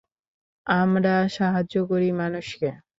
আমরা 0.67 1.15
সাহায্য 1.29 1.75
করি 1.89 2.09
মানুষকে। 2.13 2.69